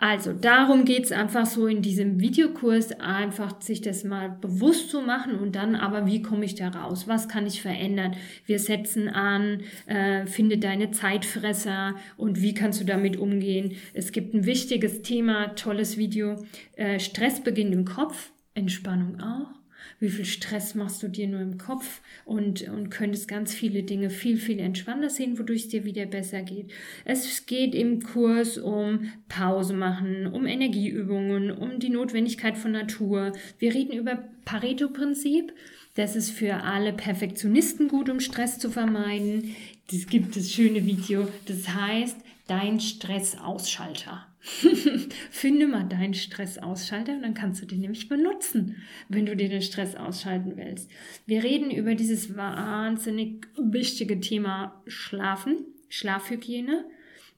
Also 0.07 0.35
darum 0.35 0.85
geht 0.85 1.05
es 1.05 1.13
einfach 1.13 1.47
so 1.47 1.67
in 1.67 1.81
diesem 1.81 2.21
Videokurs, 2.21 2.93
einfach 3.01 3.59
sich 3.63 3.81
das 3.81 4.05
mal 4.05 4.29
bewusst 4.29 4.91
zu 4.91 5.01
machen 5.01 5.39
und 5.39 5.57
dann 5.57 5.75
aber, 5.75 6.05
wie 6.05 6.21
komme 6.21 6.45
ich 6.45 6.55
da 6.55 6.69
raus? 6.69 7.09
Was 7.09 7.27
kann 7.27 7.47
ich 7.47 7.63
verändern? 7.63 8.15
Wir 8.45 8.59
setzen 8.59 9.09
an, 9.09 9.63
äh, 9.87 10.27
finde 10.27 10.59
deine 10.59 10.91
Zeitfresser 10.91 11.95
und 12.19 12.43
wie 12.43 12.53
kannst 12.53 12.83
du 12.83 12.85
damit 12.85 13.17
umgehen? 13.17 13.77
Es 13.95 14.13
gibt 14.13 14.35
ein 14.35 14.45
wichtiges 14.45 15.01
Thema, 15.01 15.55
tolles 15.55 15.97
Video, 15.97 16.37
äh, 16.77 17.01
Stress 17.01 17.43
beginnt 17.43 17.73
im 17.73 17.87
Kopf, 17.87 18.31
Entspannung 18.53 19.23
auch. 19.23 19.64
Wie 20.01 20.09
viel 20.09 20.25
Stress 20.25 20.75
machst 20.75 21.03
du 21.03 21.09
dir 21.09 21.29
nur 21.29 21.41
im 21.41 21.59
Kopf 21.59 22.01
und, 22.25 22.63
und 22.69 22.91
könntest 22.91 23.29
ganz 23.29 23.55
viele 23.55 23.83
Dinge 23.83 24.11
viel, 24.11 24.37
viel 24.37 24.59
entspannter 24.59 25.11
sehen, 25.11 25.39
wodurch 25.39 25.63
es 25.63 25.69
dir 25.69 25.85
wieder 25.85 26.07
besser 26.07 26.43
geht. 26.43 26.71
Es 27.05 27.47
geht 27.47 27.75
im 27.75 28.03
Kurs 28.03 28.59
um 28.59 29.13
Pause 29.29 29.75
machen, 29.75 30.27
um 30.27 30.47
Energieübungen, 30.47 31.51
um 31.51 31.79
die 31.79 31.91
Notwendigkeit 31.91 32.57
von 32.57 32.73
Natur. 32.73 33.33
Wir 33.59 33.75
reden 33.75 33.97
über 33.97 34.25
Pareto-Prinzip. 34.45 35.53
Das 35.95 36.17
ist 36.17 36.31
für 36.31 36.55
alle 36.63 36.93
Perfektionisten 36.93 37.89
gut, 37.89 38.11
um 38.11 38.21
Stress 38.21 38.59
zu 38.59 38.71
vermeiden. 38.71 39.55
Es 39.93 40.07
gibt 40.07 40.37
das 40.37 40.51
schöne 40.51 40.85
Video, 40.85 41.29
das 41.47 41.69
heißt, 41.69 42.17
dein 42.47 42.81
Stressausschalter. 42.81 44.27
Finde 45.31 45.67
mal 45.67 45.85
deinen 45.85 46.13
Stressausschalter 46.13 47.15
und 47.15 47.23
dann 47.23 47.33
kannst 47.33 47.63
du 47.63 47.67
den 47.67 47.81
nämlich 47.81 48.09
benutzen, 48.09 48.77
wenn 49.09 49.25
du 49.25 49.35
dir 49.35 49.49
den 49.49 49.63
Stress 49.63 49.97
ausschalten 49.97 50.57
willst. 50.57 50.91
Wir 51.25 51.43
reden 51.43 51.71
über 51.71 51.95
dieses 51.95 52.37
wahnsinnig 52.37 53.47
wichtige 53.57 54.21
Thema 54.21 54.83
Schlafen, 54.87 55.65
Schlafhygiene. 55.89 56.85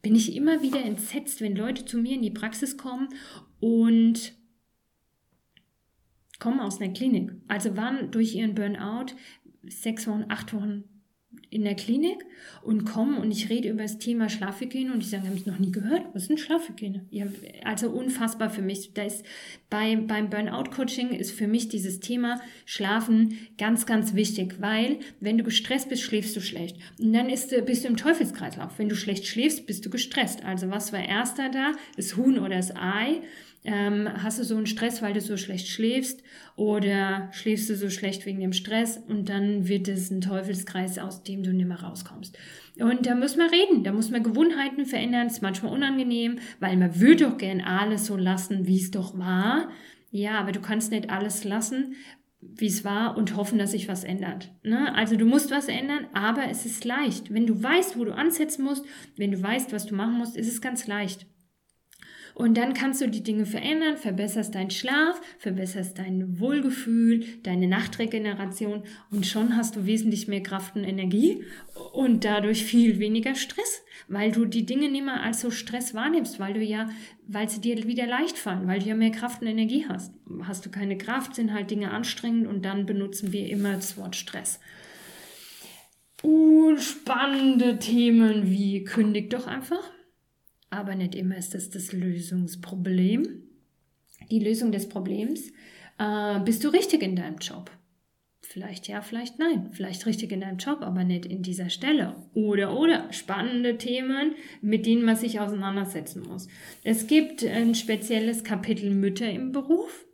Bin 0.03 0.17
ich 0.17 0.35
immer 0.35 0.63
wieder 0.63 0.85
entsetzt, 0.85 1.41
wenn 1.41 1.55
Leute 1.55 1.85
zu 1.85 1.97
mir 1.99 2.17
in 2.17 2.23
die 2.23 2.31
Praxis 2.33 2.77
kommen 2.77 3.09
und 3.61 4.35
kommen 6.41 6.59
aus 6.59 6.81
einer 6.81 6.93
Klinik. 6.93 7.31
Also 7.47 7.77
waren 7.77 8.11
durch 8.11 8.35
ihren 8.35 8.57
Burnout 8.57 9.15
sechs 9.63 10.09
Wochen, 10.09 10.25
acht 10.29 10.53
Wochen 10.53 10.85
in 11.51 11.65
der 11.65 11.75
Klinik 11.75 12.25
und 12.63 12.85
kommen 12.85 13.19
und 13.19 13.31
ich 13.31 13.49
rede 13.49 13.69
über 13.69 13.83
das 13.83 13.99
Thema 13.99 14.29
Schlafhygiene 14.29 14.93
und 14.93 15.03
die 15.03 15.07
sagen, 15.07 15.27
haben 15.27 15.37
es 15.37 15.47
noch 15.47 15.59
nie 15.59 15.71
gehört. 15.71 16.03
Was 16.13 16.29
ist 16.29 16.41
Schlafhygiene? 16.41 17.07
Ja, 17.11 17.27
also 17.65 17.91
unfassbar 17.91 18.51
für 18.51 18.63
mich. 18.63 18.93
Da 18.95 19.05
ist 19.05 19.25
bei, 19.71 19.97
beim 19.97 20.29
Burnout-Coaching 20.31 21.11
ist 21.11 21.31
für 21.31 21.47
mich 21.47 21.69
dieses 21.69 22.01
Thema 22.01 22.41
Schlafen 22.65 23.39
ganz, 23.59 23.87
ganz 23.87 24.15
wichtig, 24.15 24.57
weil 24.61 24.99
wenn 25.21 25.39
du 25.39 25.45
gestresst 25.45 25.89
bist, 25.89 26.03
schläfst 26.03 26.35
du 26.37 26.41
schlecht. 26.41 26.77
Und 26.99 27.13
dann 27.13 27.31
ist, 27.31 27.55
bist 27.67 27.85
du 27.85 27.89
im 27.89 27.97
Teufelskreislauf. 27.97 28.79
Wenn 28.79 28.89
du 28.89 28.97
schlecht 28.97 29.27
schläfst, 29.27 29.67
bist 29.67 29.87
du 29.87 29.91
gestresst. 29.91 30.45
Also 30.45 30.71
was 30.71 30.93
war 30.93 31.05
erster 31.05 31.49
da? 31.51 31.73
Das 31.97 32.17
Huhn 32.17 32.39
oder 32.39 32.57
das 32.57 32.75
Ei? 32.75 33.23
Ähm, 33.69 34.09
hast 34.23 34.39
du 34.39 34.45
so 34.45 34.57
einen 34.57 34.67
Stress, 34.67 35.03
weil 35.03 35.13
du 35.13 35.21
so 35.21 35.37
schlecht 35.37 35.67
schläfst 35.67 36.23
oder 36.55 37.29
schläfst 37.33 37.69
du 37.69 37.75
so 37.75 37.91
schlecht 37.91 38.25
wegen 38.25 38.39
dem 38.39 38.53
Stress 38.53 38.97
und 38.97 39.29
dann 39.29 39.67
wird 39.67 39.89
es 39.89 40.09
ein 40.13 40.21
Teufelskreis, 40.21 40.99
aus 40.99 41.25
dem 41.25 41.43
du 41.43 41.53
nicht 41.53 41.67
mehr 41.67 41.83
rauskommst. 41.83 42.39
Und 42.79 43.07
da 43.07 43.17
muss 43.17 43.37
man 43.37 43.51
reden, 43.51 43.83
da 43.83 43.91
muss 43.91 44.11
man 44.11 44.23
Gewohnheiten 44.23 44.87
verändern, 44.87 45.27
ist 45.27 45.43
manchmal 45.43 45.73
unangenehm, 45.73 46.39
weil 46.61 46.77
man 46.77 47.01
würde 47.01 47.25
doch 47.25 47.39
gern 47.39 47.61
alles 47.61 48.07
so 48.07 48.17
lassen, 48.17 48.69
wie 48.69 48.81
es 48.81 48.93
doch 48.93 49.19
war. 49.19 49.69
Ja, 50.13 50.39
aber 50.39 50.53
du 50.53 50.61
kannst 50.61 50.93
nicht 50.93 51.11
alles 51.11 51.43
lassen, 51.43 51.97
wie 52.41 52.67
es 52.67 52.85
war 52.85 53.17
und 53.17 53.35
hoffen, 53.35 53.59
dass 53.59 53.73
sich 53.73 53.89
was 53.89 54.05
ändert. 54.05 54.53
Ne? 54.63 54.95
Also 54.95 55.17
du 55.17 55.27
musst 55.27 55.51
was 55.51 55.67
ändern, 55.67 56.07
aber 56.13 56.49
es 56.49 56.67
ist 56.67 56.85
leicht. 56.85 57.35
Wenn 57.35 57.49
du 57.49 57.61
weißt, 57.61 57.99
wo 57.99 58.05
du 58.05 58.15
ansetzen 58.15 58.65
musst, 58.65 58.85
wenn 59.17 59.33
du 59.33 59.43
weißt, 59.43 59.73
was 59.73 59.87
du 59.87 59.97
machen 59.97 60.19
musst, 60.19 60.37
ist 60.37 60.47
es 60.47 60.61
ganz 60.61 60.87
leicht. 60.87 61.27
Und 62.37 62.59
dann 62.59 62.75
kannst 62.75 63.01
du 63.01 63.09
die 63.09 63.23
Dinge 63.23 63.47
verändern, 63.47 63.97
verbesserst 63.97 64.55
deinen 64.55 64.69
Schlaf, 64.71 65.19
verbesserst 65.39 65.97
dein 65.97 66.39
Wohlgefühl, 66.39 67.25
deine 67.43 67.67
Nachtregeneration 67.67 68.83
und 69.11 69.27
schon 69.27 69.57
hast 69.57 69.75
du 69.75 69.87
wesentlich 69.87 70.29
mehr 70.29 70.43
Kraft 70.43 70.77
und 70.77 70.85
Energie 70.85 71.43
und 71.95 72.27
dadurch 72.27 72.63
viel 72.63 72.99
weniger 72.99 73.35
Stress, 73.37 73.83
weil 74.09 74.33
du 74.33 74.45
die 74.45 74.67
Dinge 74.67 74.91
nicht 74.91 75.07
mehr 75.07 75.23
als 75.23 75.41
so 75.41 75.51
Stress 75.51 75.95
wahrnimmst, 75.95 76.39
weil 76.39 76.53
du 76.53 76.63
ja, 76.63 76.91
weil 77.27 77.49
sie 77.49 77.63
dir 77.63 77.83
wieder 77.87 78.07
leicht 78.07 78.37
fallen, 78.37 78.67
weil 78.67 78.81
du 78.81 78.87
ja 78.91 78.95
mehr 78.95 79.13
Kraft 79.13 79.41
und 79.41 79.49
Energie 79.49 79.87
hast. 79.89 80.13
Hast 80.43 80.67
du 80.67 80.71
keine 80.71 80.99
Kraft, 80.99 81.37
sind 81.37 81.55
halt 81.55 81.71
Dinge 81.71 81.91
anstrengend 81.91 82.49
und 82.49 82.67
dann 82.67 82.85
benutzen 82.85 83.33
wir 83.33 83.49
immer 83.49 83.73
das 83.73 83.97
Wort 83.97 84.15
Stress. 84.15 84.61
Und 86.23 86.83
spannende 86.83 87.79
Themen 87.79 88.51
wie 88.51 88.85
kündig 88.85 89.31
doch 89.31 89.47
einfach 89.47 89.96
aber 90.77 90.95
nicht 90.95 91.15
immer 91.15 91.37
ist 91.37 91.55
das 91.55 91.71
das 91.71 91.93
Lösungsproblem. 91.93 93.43
Die 94.31 94.39
Lösung 94.41 94.73
des 94.73 94.89
Problems. 94.89 95.53
Äh, 95.99 96.41
bist 96.41 96.65
du 96.65 96.69
richtig 96.69 97.03
in 97.03 97.17
deinem 97.17 97.37
Job? 97.37 97.71
Vielleicht 98.43 98.87
ja, 98.89 99.03
vielleicht 99.03 99.39
nein. 99.39 99.71
Vielleicht 99.73 100.07
richtig 100.07 100.33
in 100.33 100.41
deinem 100.41 100.59
Job, 100.59 100.79
aber 100.83 101.05
nicht 101.05 101.27
in 101.27 101.43
dieser 101.43 101.69
Stelle. 101.69 102.15
Oder, 102.33 102.79
oder. 102.79 103.13
Spannende 103.13 103.77
Themen, 103.77 104.35
mit 104.63 104.87
denen 104.87 105.05
man 105.05 105.17
sich 105.17 105.41
auseinandersetzen 105.41 106.23
muss. 106.23 106.49
Es 106.85 107.07
gibt 107.07 107.45
ein 107.45 107.75
spezielles 107.75 108.45
Kapitel 108.45 108.95
Mütter 108.95 109.31
im 109.31 109.53
Beruf. 109.53 110.06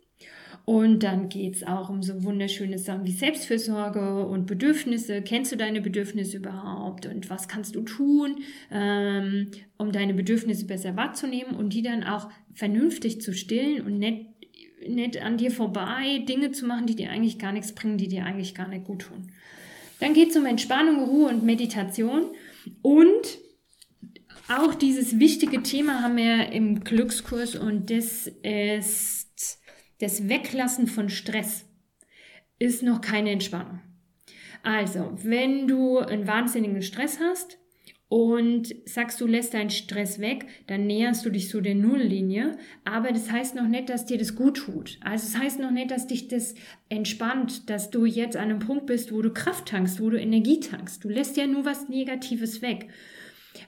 Und 0.65 1.03
dann 1.03 1.27
geht 1.27 1.55
es 1.55 1.63
auch 1.63 1.89
um 1.89 2.01
so 2.01 2.23
wunderschöne 2.23 2.77
Sachen 2.77 3.05
wie 3.05 3.11
Selbstfürsorge 3.11 4.25
und 4.25 4.45
Bedürfnisse. 4.45 5.21
Kennst 5.21 5.51
du 5.51 5.57
deine 5.57 5.81
Bedürfnisse 5.81 6.37
überhaupt? 6.37 7.05
Und 7.05 7.29
was 7.29 7.49
kannst 7.49 7.75
du 7.75 7.81
tun, 7.81 8.37
ähm, 8.71 9.51
um 9.77 9.91
deine 9.91 10.13
Bedürfnisse 10.13 10.65
besser 10.65 10.95
wahrzunehmen 10.95 11.55
und 11.55 11.73
die 11.73 11.81
dann 11.81 12.05
auch 12.05 12.29
vernünftig 12.53 13.19
zu 13.19 13.33
stillen 13.33 13.81
und 13.85 13.99
nicht, 13.99 14.25
nicht 14.87 15.21
an 15.21 15.35
dir 15.35 15.51
vorbei 15.51 16.23
Dinge 16.29 16.51
zu 16.51 16.65
machen, 16.65 16.85
die 16.85 16.95
dir 16.95 17.09
eigentlich 17.09 17.39
gar 17.39 17.51
nichts 17.51 17.73
bringen, 17.73 17.97
die 17.97 18.07
dir 18.07 18.25
eigentlich 18.25 18.55
gar 18.55 18.69
nicht 18.69 18.85
gut 18.85 19.01
tun. 19.01 19.31
Dann 19.99 20.13
geht 20.13 20.29
es 20.29 20.37
um 20.37 20.45
Entspannung, 20.45 21.03
Ruhe 21.03 21.27
und 21.27 21.43
Meditation. 21.43 22.27
Und 22.81 23.37
auch 24.47 24.75
dieses 24.75 25.19
wichtige 25.19 25.61
Thema 25.61 26.01
haben 26.01 26.15
wir 26.17 26.51
im 26.53 26.85
Glückskurs 26.85 27.55
und 27.55 27.89
das 27.89 28.27
ist 28.43 29.22
das 30.03 30.27
Weglassen 30.27 30.87
von 30.87 31.07
Stress 31.07 31.65
ist 32.59 32.83
noch 32.83 32.99
keine 32.99 33.31
Entspannung. 33.31 33.79
Also, 34.61 35.13
wenn 35.23 35.67
du 35.67 35.99
einen 35.99 36.27
wahnsinnigen 36.27 36.81
Stress 36.81 37.19
hast 37.21 37.57
und 38.09 38.75
sagst, 38.85 39.19
du 39.21 39.27
lässt 39.27 39.53
deinen 39.53 39.69
Stress 39.69 40.19
weg, 40.19 40.45
dann 40.67 40.87
näherst 40.87 41.25
du 41.25 41.29
dich 41.29 41.49
so 41.49 41.61
der 41.61 41.75
Nulllinie. 41.75 42.57
Aber 42.85 43.11
das 43.11 43.31
heißt 43.31 43.55
noch 43.55 43.67
nicht, 43.67 43.89
dass 43.89 44.05
dir 44.05 44.17
das 44.17 44.35
gut 44.35 44.57
tut. 44.57 44.99
Also, 45.01 45.25
es 45.25 45.33
das 45.33 45.41
heißt 45.41 45.59
noch 45.59 45.71
nicht, 45.71 45.91
dass 45.91 46.07
dich 46.07 46.27
das 46.27 46.53
entspannt, 46.89 47.69
dass 47.69 47.89
du 47.89 48.05
jetzt 48.05 48.35
an 48.35 48.49
einem 48.49 48.59
Punkt 48.59 48.85
bist, 48.85 49.13
wo 49.13 49.21
du 49.21 49.31
Kraft 49.31 49.69
tankst, 49.69 50.01
wo 50.01 50.09
du 50.09 50.19
Energie 50.19 50.59
tankst. 50.59 51.03
Du 51.03 51.09
lässt 51.09 51.37
ja 51.37 51.47
nur 51.47 51.65
was 51.65 51.89
Negatives 51.89 52.61
weg. 52.61 52.89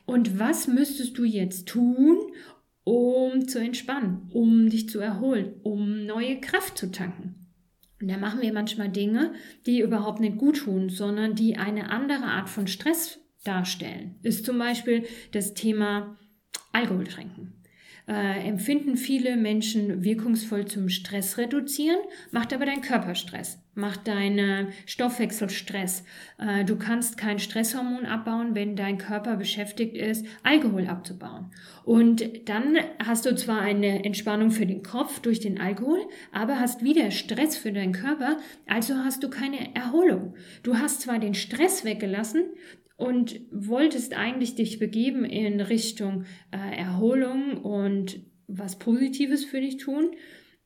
Und 0.05 0.39
was 0.39 0.67
müsstest 0.67 1.17
du 1.17 1.23
jetzt 1.23 1.67
tun, 1.67 2.17
um 2.85 3.47
zu 3.47 3.59
entspannen, 3.59 4.29
um 4.31 4.69
dich 4.69 4.87
zu 4.87 4.99
erholen, 4.99 5.55
um 5.63 6.05
neue 6.05 6.39
Kraft 6.39 6.77
zu 6.77 6.91
tanken. 6.91 7.49
Und 8.01 8.09
da 8.09 8.17
machen 8.17 8.41
wir 8.41 8.53
manchmal 8.53 8.89
Dinge, 8.89 9.33
die 9.65 9.81
überhaupt 9.81 10.21
nicht 10.21 10.37
gut 10.37 10.59
tun, 10.59 10.89
sondern 10.89 11.35
die 11.35 11.57
eine 11.57 11.89
andere 11.89 12.25
Art 12.25 12.47
von 12.47 12.67
Stress 12.67 13.19
darstellen. 13.43 14.15
Ist 14.21 14.45
zum 14.45 14.57
Beispiel 14.57 15.05
das 15.31 15.53
Thema 15.53 16.17
Alkohol 16.71 17.05
trinken 17.05 17.54
äh, 18.07 18.47
empfinden 18.47 18.97
viele 18.97 19.35
Menschen 19.35 20.03
wirkungsvoll 20.03 20.65
zum 20.65 20.89
Stress 20.89 21.37
reduzieren, 21.37 21.99
macht 22.31 22.53
aber 22.53 22.65
dein 22.65 22.81
Körper 22.81 23.15
Stress, 23.15 23.59
macht 23.73 24.07
deinen 24.07 24.67
Stoffwechselstress. 24.85 26.03
Äh, 26.37 26.65
du 26.65 26.77
kannst 26.77 27.17
kein 27.17 27.39
Stresshormon 27.39 28.05
abbauen, 28.05 28.53
wenn 28.53 28.75
dein 28.75 28.99
Körper 28.99 29.37
beschäftigt 29.37 29.97
ist, 29.97 30.25
Alkohol 30.43 30.87
abzubauen. 30.87 31.51
Und 31.83 32.47
dann 32.47 32.77
hast 33.03 33.25
du 33.25 33.35
zwar 33.35 33.61
eine 33.61 34.05
Entspannung 34.05 34.51
für 34.51 34.67
den 34.67 34.83
Kopf 34.83 35.19
durch 35.19 35.39
den 35.39 35.59
Alkohol, 35.59 35.99
aber 36.31 36.59
hast 36.59 36.83
wieder 36.83 37.09
Stress 37.09 37.57
für 37.57 37.71
deinen 37.71 37.93
Körper, 37.93 38.37
also 38.67 38.95
hast 38.97 39.23
du 39.23 39.29
keine 39.29 39.75
Erholung. 39.75 40.35
Du 40.61 40.77
hast 40.77 41.01
zwar 41.01 41.17
den 41.17 41.33
Stress 41.33 41.85
weggelassen, 41.85 42.43
und 42.97 43.41
wolltest 43.51 44.15
eigentlich 44.15 44.55
dich 44.55 44.79
begeben 44.79 45.25
in 45.25 45.59
Richtung 45.59 46.25
äh, 46.51 46.77
Erholung 46.77 47.57
und 47.57 48.19
was 48.47 48.79
Positives 48.79 49.43
für 49.43 49.59
dich 49.59 49.77
tun, 49.77 50.11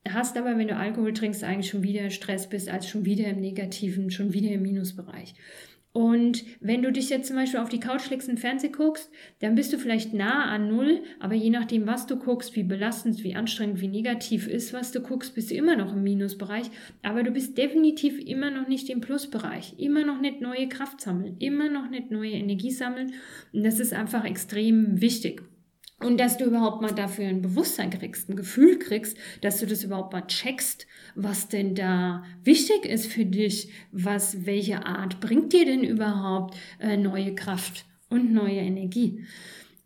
hast 0.08 0.36
aber, 0.36 0.56
wenn 0.56 0.68
du 0.68 0.76
Alkohol 0.76 1.12
trinkst, 1.12 1.44
eigentlich 1.44 1.70
schon 1.70 1.82
wieder 1.82 2.10
Stress 2.10 2.48
bist, 2.48 2.68
als 2.68 2.88
schon 2.88 3.04
wieder 3.04 3.26
im 3.26 3.40
Negativen, 3.40 4.10
schon 4.10 4.32
wieder 4.32 4.50
im 4.50 4.62
Minusbereich. 4.62 5.34
Und 5.92 6.44
wenn 6.60 6.82
du 6.82 6.92
dich 6.92 7.10
jetzt 7.10 7.26
zum 7.26 7.36
Beispiel 7.36 7.58
auf 7.58 7.68
die 7.68 7.80
Couch 7.80 8.10
legst 8.10 8.28
und 8.28 8.38
Fernsehen 8.38 8.72
guckst, 8.72 9.10
dann 9.40 9.56
bist 9.56 9.72
du 9.72 9.78
vielleicht 9.78 10.14
nah 10.14 10.44
an 10.44 10.68
Null, 10.68 11.02
aber 11.18 11.34
je 11.34 11.50
nachdem, 11.50 11.86
was 11.88 12.06
du 12.06 12.16
guckst, 12.16 12.54
wie 12.54 12.62
belastend, 12.62 13.24
wie 13.24 13.34
anstrengend, 13.34 13.80
wie 13.80 13.88
negativ 13.88 14.46
ist, 14.46 14.72
was 14.72 14.92
du 14.92 15.00
guckst, 15.00 15.34
bist 15.34 15.50
du 15.50 15.56
immer 15.56 15.74
noch 15.74 15.92
im 15.92 16.04
Minusbereich. 16.04 16.70
Aber 17.02 17.24
du 17.24 17.32
bist 17.32 17.58
definitiv 17.58 18.20
immer 18.20 18.52
noch 18.52 18.68
nicht 18.68 18.88
im 18.88 19.00
Plusbereich, 19.00 19.74
immer 19.78 20.04
noch 20.04 20.20
nicht 20.20 20.40
neue 20.40 20.68
Kraft 20.68 21.00
sammeln, 21.00 21.36
immer 21.40 21.68
noch 21.68 21.90
nicht 21.90 22.12
neue 22.12 22.32
Energie 22.32 22.70
sammeln. 22.70 23.12
Und 23.52 23.64
das 23.64 23.80
ist 23.80 23.92
einfach 23.92 24.24
extrem 24.24 25.00
wichtig. 25.00 25.42
Und 26.00 26.18
dass 26.18 26.38
du 26.38 26.44
überhaupt 26.44 26.80
mal 26.80 26.94
dafür 26.94 27.26
ein 27.26 27.42
Bewusstsein 27.42 27.90
kriegst, 27.90 28.30
ein 28.30 28.36
Gefühl 28.36 28.78
kriegst, 28.78 29.18
dass 29.42 29.60
du 29.60 29.66
das 29.66 29.84
überhaupt 29.84 30.14
mal 30.14 30.26
checkst, 30.26 30.86
was 31.14 31.48
denn 31.48 31.74
da 31.74 32.24
wichtig 32.42 32.86
ist 32.86 33.06
für 33.06 33.26
dich, 33.26 33.70
was, 33.92 34.46
welche 34.46 34.86
Art 34.86 35.20
bringt 35.20 35.52
dir 35.52 35.66
denn 35.66 35.84
überhaupt 35.84 36.56
äh, 36.78 36.96
neue 36.96 37.34
Kraft 37.34 37.84
und 38.08 38.32
neue 38.32 38.60
Energie. 38.60 39.24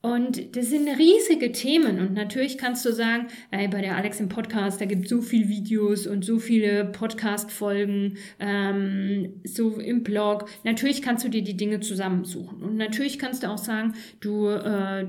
Und 0.04 0.54
das 0.54 0.68
sind 0.68 0.86
riesige 0.86 1.50
Themen. 1.50 1.98
Und 1.98 2.12
natürlich 2.12 2.58
kannst 2.58 2.84
du 2.84 2.92
sagen, 2.92 3.28
ey, 3.50 3.68
bei 3.68 3.80
der 3.80 3.96
Alex 3.96 4.20
im 4.20 4.28
Podcast, 4.28 4.78
da 4.78 4.84
gibt 4.84 5.04
es 5.04 5.08
so 5.08 5.22
viele 5.22 5.48
Videos 5.48 6.06
und 6.06 6.26
so 6.26 6.38
viele 6.38 6.84
Podcast-Folgen, 6.84 8.18
ähm, 8.38 9.40
so 9.44 9.78
im 9.78 10.02
Blog. 10.02 10.44
Natürlich 10.62 11.00
kannst 11.00 11.24
du 11.24 11.30
dir 11.30 11.42
die 11.42 11.56
Dinge 11.56 11.80
zusammensuchen. 11.80 12.62
Und 12.62 12.76
natürlich 12.76 13.18
kannst 13.18 13.44
du 13.44 13.46
auch 13.48 13.56
sagen, 13.56 13.94
du 14.20 14.48
äh, 14.48 15.06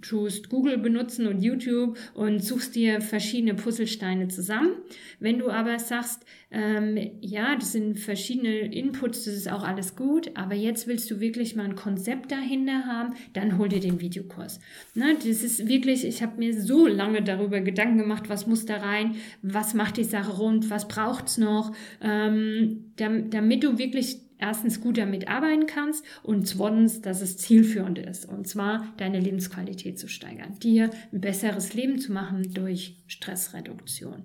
tust 0.00 0.48
Google 0.48 0.78
benutzen 0.78 1.26
und 1.26 1.42
YouTube 1.42 1.98
und 2.14 2.42
suchst 2.42 2.74
dir 2.74 3.00
verschiedene 3.00 3.54
Puzzlesteine 3.54 4.28
zusammen. 4.28 4.76
Wenn 5.20 5.38
du 5.38 5.50
aber 5.50 5.78
sagst, 5.78 6.24
ähm, 6.50 6.98
ja, 7.20 7.56
das 7.56 7.72
sind 7.72 7.98
verschiedene 7.98 8.72
Inputs, 8.72 9.24
das 9.24 9.34
ist 9.34 9.50
auch 9.50 9.64
alles 9.64 9.96
gut, 9.96 10.30
aber 10.34 10.54
jetzt 10.54 10.86
willst 10.86 11.10
du 11.10 11.20
wirklich 11.20 11.56
mal 11.56 11.64
ein 11.64 11.76
Konzept 11.76 12.32
dahinter 12.32 12.86
haben, 12.86 13.14
dann 13.32 13.58
hol 13.58 13.68
dir 13.68 13.80
den 13.80 14.00
Videokurs. 14.28 14.60
Ne, 14.94 15.14
das 15.14 15.42
ist 15.42 15.68
wirklich, 15.68 16.04
ich 16.04 16.22
habe 16.22 16.38
mir 16.38 16.60
so 16.60 16.86
lange 16.86 17.22
darüber 17.22 17.60
Gedanken 17.60 17.98
gemacht, 17.98 18.28
was 18.28 18.46
muss 18.46 18.66
da 18.66 18.78
rein, 18.78 19.16
was 19.42 19.74
macht 19.74 19.96
die 19.96 20.04
Sache 20.04 20.36
rund, 20.36 20.70
was 20.70 20.88
braucht 20.88 21.26
es 21.26 21.38
noch, 21.38 21.74
ähm, 22.00 22.92
damit 22.96 23.64
du 23.64 23.78
wirklich 23.78 24.20
erstens 24.38 24.80
gut 24.80 24.98
damit 24.98 25.28
arbeiten 25.28 25.66
kannst 25.66 26.04
und 26.22 26.46
zweitens, 26.46 27.00
dass 27.00 27.22
es 27.22 27.38
zielführend 27.38 27.98
ist. 27.98 28.28
Und 28.28 28.46
zwar 28.46 28.94
deine 28.96 29.18
Lebensqualität 29.18 29.98
zu 29.98 30.08
steigern, 30.08 30.58
dir 30.60 30.90
ein 31.12 31.20
besseres 31.20 31.74
Leben 31.74 31.98
zu 31.98 32.12
machen 32.12 32.54
durch 32.54 33.02
Stressreduktion. 33.08 34.24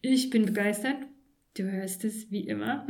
Ich 0.00 0.30
bin 0.30 0.46
begeistert. 0.46 0.96
Du 1.56 1.62
hörst 1.72 2.04
es 2.04 2.30
wie 2.30 2.40
immer. 2.40 2.86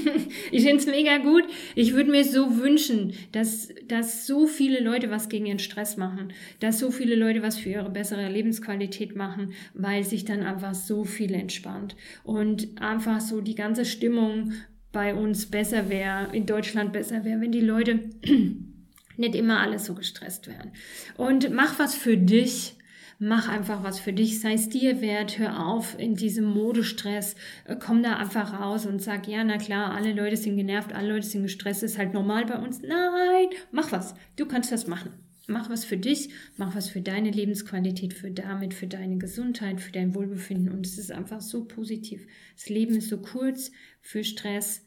ich 0.50 0.62
finde 0.62 0.76
es 0.76 0.86
mega 0.86 1.18
gut. 1.18 1.44
Ich 1.74 1.92
würde 1.92 2.10
mir 2.10 2.24
so 2.24 2.56
wünschen, 2.56 3.12
dass, 3.32 3.68
dass 3.88 4.26
so 4.26 4.46
viele 4.46 4.80
Leute 4.80 5.10
was 5.10 5.28
gegen 5.28 5.44
ihren 5.44 5.58
Stress 5.58 5.98
machen, 5.98 6.32
dass 6.60 6.78
so 6.78 6.90
viele 6.90 7.14
Leute 7.14 7.42
was 7.42 7.58
für 7.58 7.68
ihre 7.68 7.90
bessere 7.90 8.30
Lebensqualität 8.30 9.14
machen, 9.16 9.52
weil 9.74 10.02
sich 10.02 10.24
dann 10.24 10.42
einfach 10.42 10.74
so 10.74 11.04
viel 11.04 11.34
entspannt 11.34 11.94
und 12.24 12.80
einfach 12.80 13.20
so 13.20 13.42
die 13.42 13.54
ganze 13.54 13.84
Stimmung 13.84 14.52
bei 14.92 15.14
uns 15.14 15.50
besser 15.50 15.90
wäre, 15.90 16.34
in 16.34 16.46
Deutschland 16.46 16.94
besser 16.94 17.22
wäre, 17.26 17.42
wenn 17.42 17.52
die 17.52 17.60
Leute 17.60 18.00
nicht 19.18 19.34
immer 19.34 19.60
alles 19.60 19.84
so 19.84 19.94
gestresst 19.94 20.46
wären. 20.46 20.72
Und 21.18 21.50
mach 21.52 21.78
was 21.78 21.94
für 21.94 22.16
dich. 22.16 22.75
Mach 23.18 23.48
einfach 23.48 23.82
was 23.82 23.98
für 23.98 24.12
dich, 24.12 24.40
sei 24.40 24.52
es 24.52 24.68
dir 24.68 25.00
wert, 25.00 25.38
hör 25.38 25.66
auf 25.66 25.98
in 25.98 26.16
diesem 26.16 26.44
Modestress, 26.44 27.34
äh, 27.64 27.74
komm 27.74 28.02
da 28.02 28.16
einfach 28.16 28.60
raus 28.60 28.84
und 28.84 29.00
sag, 29.00 29.26
ja, 29.26 29.42
na 29.42 29.56
klar, 29.56 29.94
alle 29.94 30.12
Leute 30.12 30.36
sind 30.36 30.56
genervt, 30.56 30.92
alle 30.92 31.14
Leute 31.14 31.26
sind 31.26 31.42
gestresst, 31.42 31.82
ist 31.82 31.96
halt 31.96 32.12
normal 32.12 32.44
bei 32.44 32.58
uns. 32.58 32.82
Nein, 32.82 33.48
mach 33.72 33.90
was, 33.90 34.14
du 34.36 34.44
kannst 34.44 34.70
das 34.70 34.86
machen. 34.86 35.12
Mach 35.48 35.70
was 35.70 35.84
für 35.84 35.96
dich, 35.96 36.30
mach 36.58 36.74
was 36.74 36.90
für 36.90 37.00
deine 37.00 37.30
Lebensqualität, 37.30 38.12
für 38.12 38.30
damit, 38.30 38.74
für 38.74 38.88
deine 38.88 39.16
Gesundheit, 39.16 39.80
für 39.80 39.92
dein 39.92 40.14
Wohlbefinden 40.14 40.70
und 40.70 40.84
es 40.84 40.98
ist 40.98 41.12
einfach 41.12 41.40
so 41.40 41.64
positiv. 41.64 42.26
Das 42.54 42.68
Leben 42.68 42.96
ist 42.96 43.08
so 43.08 43.18
kurz 43.18 43.70
für 44.02 44.24
Stress, 44.24 44.84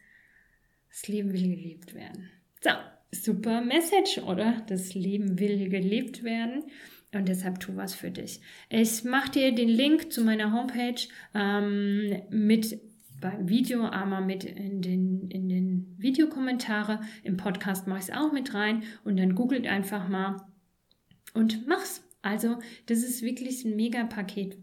das 0.89 1.07
Leben 1.07 1.33
will 1.33 1.47
gelebt 1.55 1.95
werden. 1.95 2.29
So, 2.61 2.71
super 3.11 3.61
Message, 3.61 4.19
oder? 4.19 4.63
Das 4.67 4.93
Leben 4.93 5.39
will 5.39 5.69
gelebt 5.69 6.23
werden. 6.23 6.65
Und 7.13 7.27
deshalb 7.27 7.59
tu 7.59 7.75
was 7.75 7.95
für 7.95 8.11
dich. 8.11 8.39
Ich 8.69 9.03
mache 9.03 9.31
dir 9.31 9.51
den 9.53 9.69
Link 9.69 10.11
zu 10.11 10.23
meiner 10.23 10.53
Homepage 10.53 11.01
ähm, 11.33 12.21
mit 12.29 12.79
beim 13.19 13.49
Video, 13.49 13.85
aber 13.85 14.21
mit 14.21 14.43
in 14.43 14.81
den, 14.81 15.29
in 15.29 15.49
den 15.49 15.95
Videokommentare. 15.97 17.01
Im 17.23 17.35
Podcast 17.35 17.87
mache 17.87 17.99
ich 17.99 18.05
es 18.05 18.15
auch 18.15 18.31
mit 18.31 18.53
rein 18.53 18.83
und 19.03 19.17
dann 19.17 19.35
googelt 19.35 19.67
einfach 19.67 20.07
mal 20.07 20.37
und 21.33 21.67
mach's. 21.67 22.03
Also, 22.21 22.59
das 22.85 22.99
ist 22.99 23.21
wirklich 23.21 23.63
ein 23.63 23.75
mega 23.75 24.03
Paket 24.03 24.57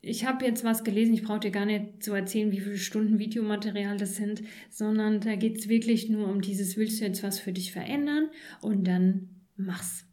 ich 0.00 0.24
habe 0.24 0.44
jetzt 0.44 0.64
was 0.64 0.84
gelesen, 0.84 1.14
ich 1.14 1.22
brauche 1.22 1.40
dir 1.40 1.50
gar 1.50 1.66
nicht 1.66 2.02
zu 2.02 2.14
erzählen, 2.14 2.52
wie 2.52 2.60
viele 2.60 2.78
Stunden 2.78 3.18
Videomaterial 3.18 3.96
das 3.96 4.16
sind, 4.16 4.42
sondern 4.70 5.20
da 5.20 5.34
geht 5.34 5.58
es 5.58 5.68
wirklich 5.68 6.08
nur 6.08 6.28
um 6.28 6.40
dieses, 6.40 6.76
willst 6.76 7.00
du 7.00 7.04
jetzt 7.04 7.22
was 7.22 7.40
für 7.40 7.52
dich 7.52 7.72
verändern 7.72 8.30
und 8.60 8.84
dann 8.84 9.28
mach's. 9.56 10.07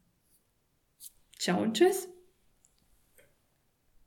Ciao 1.38 1.60
und 1.60 1.76
tschüss. 1.76 2.08